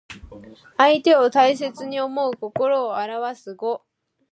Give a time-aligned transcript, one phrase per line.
[0.79, 3.85] 相手を大切に思う心をあらわす語。